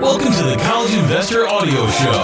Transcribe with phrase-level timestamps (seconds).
[0.00, 2.22] Welcome to the College Investor Audio Show,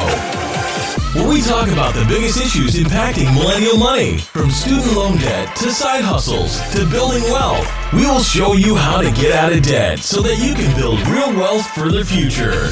[1.19, 5.73] where we talk about the biggest issues impacting millennial money, from student loan debt to
[5.73, 7.69] side hustles to building wealth.
[7.93, 11.01] We will show you how to get out of debt so that you can build
[11.09, 12.71] real wealth for the future.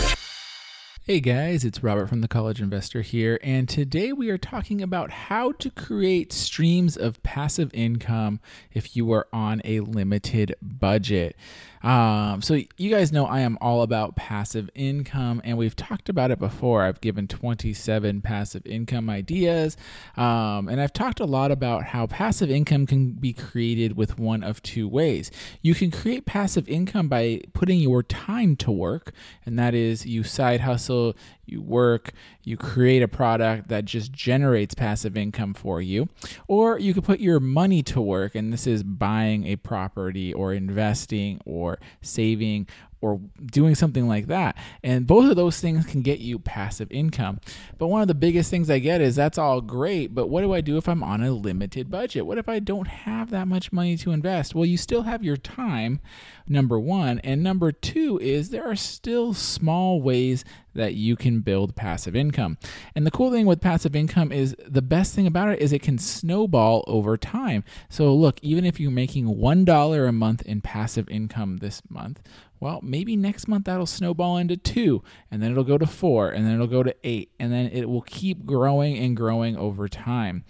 [1.04, 5.10] Hey guys, it's Robert from the College Investor here, and today we are talking about
[5.10, 8.38] how to create streams of passive income
[8.72, 11.34] if you are on a limited budget.
[11.82, 16.30] Um, so, you guys know I am all about passive income, and we've talked about
[16.30, 16.82] it before.
[16.82, 19.76] I've given 27 passive income ideas,
[20.16, 24.44] um, and I've talked a lot about how passive income can be created with one
[24.44, 25.30] of two ways.
[25.60, 29.12] You can create passive income by putting your time to work,
[29.44, 31.16] and that is you side hustle,
[31.52, 36.08] you work, you create a product that just generates passive income for you.
[36.48, 40.52] Or you could put your money to work, and this is buying a property or
[40.52, 42.66] investing or saving
[43.02, 44.56] or doing something like that.
[44.83, 47.40] And both of those things can get you passive income.
[47.77, 50.54] But one of the biggest things I get is that's all great, but what do
[50.54, 52.24] I do if I'm on a limited budget?
[52.24, 54.54] What if I don't have that much money to invest?
[54.54, 56.00] Well, you still have your time,
[56.46, 57.18] number one.
[57.20, 62.56] And number two is there are still small ways that you can build passive income.
[62.94, 65.82] And the cool thing with passive income is the best thing about it is it
[65.82, 67.64] can snowball over time.
[67.88, 72.22] So look, even if you're making $1 a month in passive income this month,
[72.62, 76.46] well, maybe next month that'll snowball into two, and then it'll go to four, and
[76.46, 80.44] then it'll go to eight, and then it will keep growing and growing over time.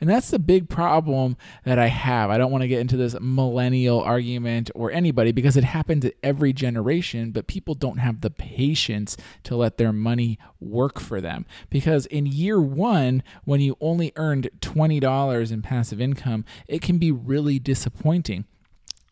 [0.00, 2.30] And that's the big problem that I have.
[2.30, 6.14] I don't want to get into this millennial argument or anybody because it happens at
[6.22, 11.44] every generation, but people don't have the patience to let their money work for them.
[11.68, 17.12] Because in year one, when you only earned $20 in passive income, it can be
[17.12, 18.46] really disappointing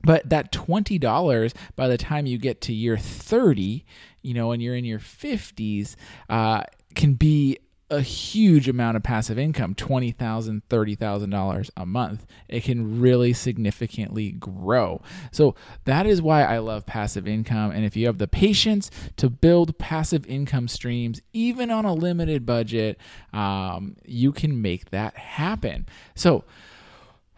[0.07, 3.85] but that $20 by the time you get to year 30,
[4.23, 5.97] you know, and you're in your 50s,
[6.31, 6.63] uh,
[6.95, 7.59] can be
[7.91, 12.25] a huge amount of passive income $20,000, $30,000 a month.
[12.49, 15.03] It can really significantly grow.
[15.33, 17.73] So, that is why I love passive income.
[17.73, 22.47] And if you have the patience to build passive income streams, even on a limited
[22.47, 22.99] budget,
[23.33, 25.87] um, you can make that happen.
[26.15, 26.45] So,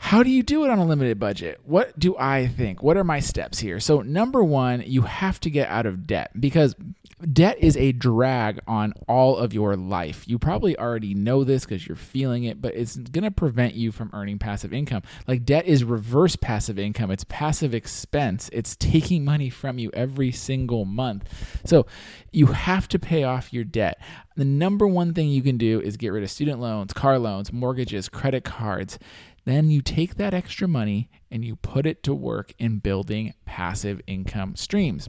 [0.00, 1.60] how do you do it on a limited budget?
[1.64, 2.82] What do I think?
[2.84, 3.80] What are my steps here?
[3.80, 6.76] So, number one, you have to get out of debt because
[7.32, 10.26] debt is a drag on all of your life.
[10.28, 13.90] You probably already know this because you're feeling it, but it's going to prevent you
[13.90, 15.02] from earning passive income.
[15.26, 20.30] Like, debt is reverse passive income, it's passive expense, it's taking money from you every
[20.30, 21.60] single month.
[21.66, 21.86] So,
[22.30, 24.00] you have to pay off your debt.
[24.36, 27.52] The number one thing you can do is get rid of student loans, car loans,
[27.52, 29.00] mortgages, credit cards
[29.48, 34.00] then you take that extra money and you put it to work in building passive
[34.06, 35.08] income streams.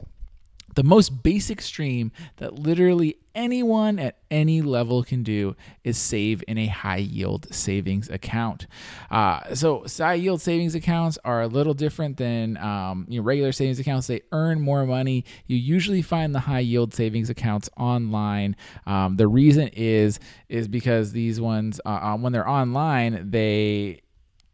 [0.76, 6.58] The most basic stream that literally anyone at any level can do is save in
[6.58, 8.68] a high yield savings account.
[9.10, 13.50] Uh, so, high yield savings accounts are a little different than um, you know, regular
[13.50, 14.06] savings accounts.
[14.06, 15.24] They earn more money.
[15.46, 18.54] You usually find the high yield savings accounts online.
[18.86, 24.02] Um, the reason is is because these ones, uh, um, when they're online, they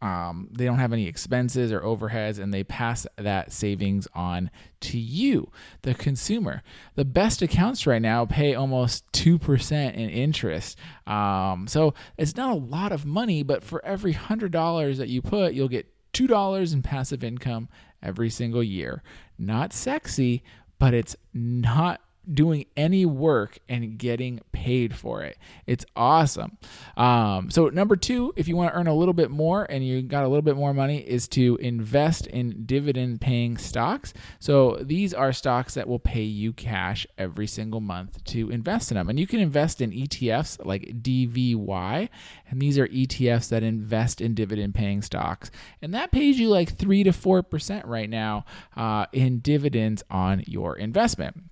[0.01, 4.99] um, they don't have any expenses or overheads and they pass that savings on to
[4.99, 6.61] you the consumer.
[6.95, 10.77] The best accounts right now pay almost 2% in interest.
[11.07, 15.53] Um, so it's not a lot of money but for every $100 that you put
[15.53, 17.67] you'll get $2 in passive income
[18.03, 19.01] every single year.
[19.39, 20.43] Not sexy
[20.79, 25.37] but it's not doing any work and getting paid for it.
[25.65, 26.57] It's awesome.
[26.95, 30.01] Um, so, number two, if you want to earn a little bit more and you
[30.01, 34.13] got a little bit more money, is to invest in dividend paying stocks.
[34.39, 38.97] So, these are stocks that will pay you cash every single month to invest in
[38.97, 39.09] them.
[39.09, 42.09] And you can invest in ETFs like DVY,
[42.49, 45.51] and these are ETFs that invest in dividend paying stocks.
[45.81, 48.45] And that pays you like 3 to 4% right now
[48.75, 51.43] uh, in dividends on your investment.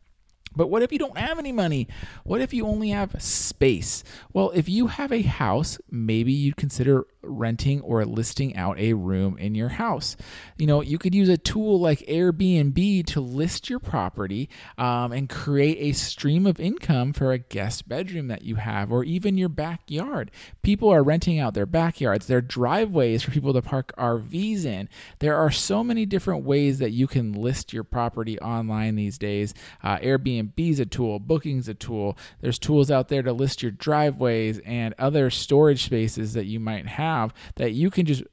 [0.55, 1.87] But what if you don't have any money?
[2.23, 4.03] What if you only have space?
[4.33, 9.37] Well, if you have a house, maybe you'd consider renting or listing out a room
[9.37, 10.15] in your house.
[10.57, 15.29] You know, you could use a tool like Airbnb to list your property um, and
[15.29, 19.49] create a stream of income for a guest bedroom that you have, or even your
[19.49, 20.31] backyard.
[20.61, 24.89] People are renting out their backyards, their driveways for people to park RVs in.
[25.19, 29.53] There are so many different ways that you can list your property online these days.
[29.83, 32.17] Uh, Airbnb is a tool, Booking's a tool.
[32.41, 36.87] There's tools out there to list your driveways and other storage spaces that you might
[36.87, 38.23] have that you can just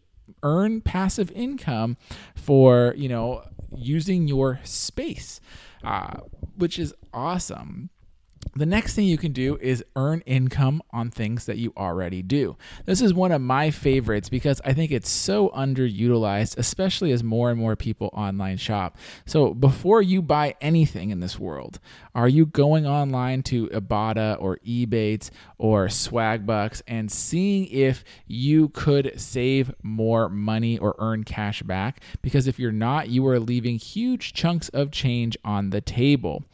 [0.42, 1.96] earn passive income
[2.34, 3.42] for, you know,
[3.74, 5.40] using your space,
[5.84, 6.14] uh,
[6.56, 7.90] which is awesome.
[8.54, 12.56] The next thing you can do is earn income on things that you already do.
[12.84, 17.50] This is one of my favorites because I think it's so underutilized, especially as more
[17.50, 18.98] and more people online shop.
[19.24, 21.78] So, before you buy anything in this world,
[22.14, 29.18] are you going online to Ibotta or Ebates or Swagbucks and seeing if you could
[29.18, 32.02] save more money or earn cash back?
[32.20, 36.44] Because if you're not, you are leaving huge chunks of change on the table.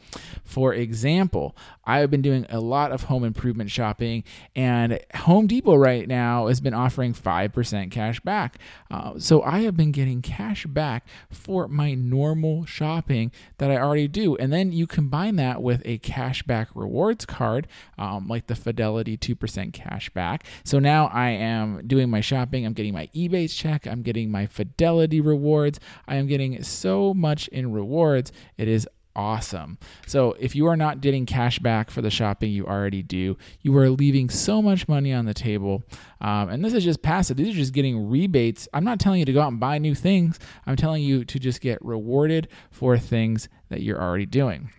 [0.43, 1.55] For example,
[1.89, 4.23] I have been doing a lot of home improvement shopping,
[4.55, 8.59] and Home Depot right now has been offering 5% cash back.
[8.91, 14.07] Uh, so I have been getting cash back for my normal shopping that I already
[14.07, 14.35] do.
[14.35, 19.17] And then you combine that with a cash back rewards card, um, like the Fidelity
[19.17, 20.45] 2% cash back.
[20.63, 24.45] So now I am doing my shopping, I'm getting my Ebates check, I'm getting my
[24.45, 28.31] Fidelity rewards, I am getting so much in rewards.
[28.59, 28.87] It is
[29.19, 29.77] awesome.
[30.07, 33.77] So if you are not getting cash back for the shopping you already do, you
[33.77, 35.83] are leaving so much money on the table.
[36.21, 37.35] Um, and this is just passive.
[37.35, 38.69] These are just getting rebates.
[38.73, 40.39] I'm not telling you to go out and buy new things.
[40.65, 44.71] I'm telling you to just get rewarded for things that you're already doing.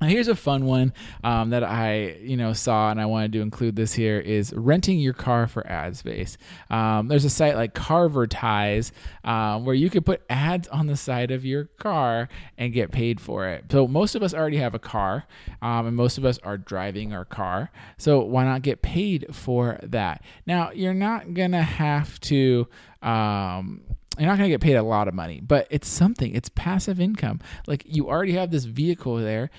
[0.00, 0.92] Here's a fun one
[1.24, 5.00] um, that I, you know, saw and I wanted to include this here is renting
[5.00, 6.38] your car for ad space.
[6.70, 8.92] Um, there's a site like Carvertise
[9.24, 13.20] um, where you could put ads on the side of your car and get paid
[13.20, 13.64] for it.
[13.72, 15.26] So most of us already have a car,
[15.62, 17.70] um, and most of us are driving our car.
[17.96, 20.22] So why not get paid for that?
[20.46, 22.68] Now you're not gonna have to
[23.02, 23.82] um,
[24.18, 26.34] you're not going to get paid a lot of money, but it's something.
[26.34, 27.40] It's passive income.
[27.68, 29.50] Like you already have this vehicle there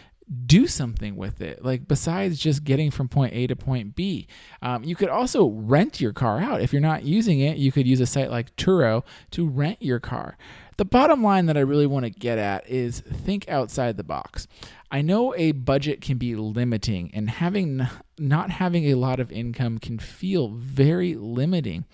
[0.46, 1.64] do something with it.
[1.64, 4.28] Like besides just getting from point A to point B,
[4.62, 6.62] um, you could also rent your car out.
[6.62, 10.00] If you're not using it, you could use a site like Turo to rent your
[10.00, 10.38] car.
[10.78, 14.48] The bottom line that I really want to get at is think outside the box.
[14.92, 17.86] I know a budget can be limiting, and having
[18.18, 21.86] not having a lot of income can feel very limiting.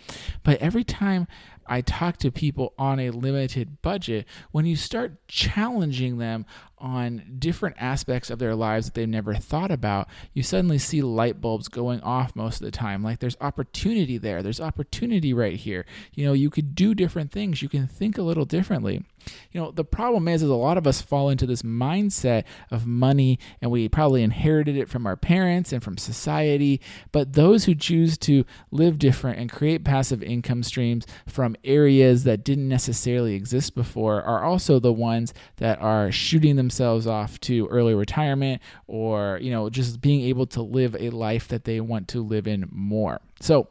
[0.43, 1.27] But every time
[1.67, 6.45] I talk to people on a limited budget, when you start challenging them
[6.77, 11.39] on different aspects of their lives that they've never thought about, you suddenly see light
[11.41, 13.01] bulbs going off most of the time.
[13.01, 15.85] Like there's opportunity there, there's opportunity right here.
[16.13, 19.03] You know, you could do different things, you can think a little differently.
[19.51, 22.85] You know, the problem is, is a lot of us fall into this mindset of
[22.85, 26.79] money, and we probably inherited it from our parents and from society.
[27.12, 32.43] But those who choose to live different and create passive income streams from areas that
[32.43, 37.93] didn't necessarily exist before are also the ones that are shooting themselves off to early
[37.93, 42.21] retirement or, you know, just being able to live a life that they want to
[42.21, 43.21] live in more.
[43.39, 43.67] So,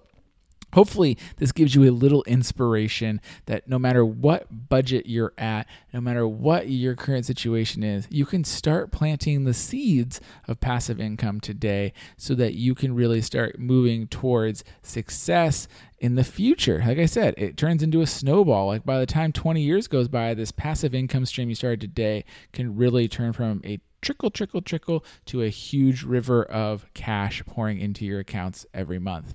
[0.74, 6.00] Hopefully, this gives you a little inspiration that no matter what budget you're at, no
[6.00, 11.40] matter what your current situation is, you can start planting the seeds of passive income
[11.40, 15.68] today so that you can really start moving towards success
[16.00, 16.82] in the future.
[16.84, 18.66] Like I said, it turns into a snowball.
[18.66, 22.24] Like by the time 20 years goes by, this passive income stream you started today
[22.52, 27.80] can really turn from a trickle, trickle, trickle to a huge river of cash pouring
[27.80, 29.34] into your accounts every month.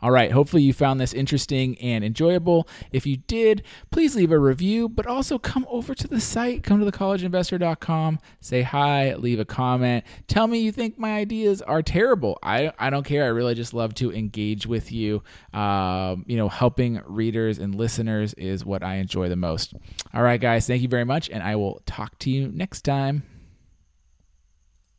[0.00, 2.68] All right, hopefully you found this interesting and enjoyable.
[2.92, 6.84] If you did, please leave a review, but also come over to the site, come
[6.84, 12.38] to thecollegeinvestor.com, say hi, leave a comment, tell me you think my ideas are terrible.
[12.42, 13.24] I, I don't care.
[13.24, 15.22] I really just love to engage with you.
[15.52, 19.74] Um, you know, helping readers and listeners is what I enjoy the most.
[20.14, 23.37] All right, guys, thank you very much, and I will talk to you next time.